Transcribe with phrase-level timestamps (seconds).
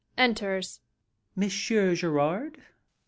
[0.17, 0.79] [Enters]
[1.35, 2.55] Monsieur Gérard?